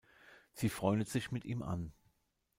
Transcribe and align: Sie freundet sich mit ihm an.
Sie 0.53 0.69
freundet 0.69 1.09
sich 1.09 1.29
mit 1.31 1.45
ihm 1.45 1.61
an. 1.61 1.93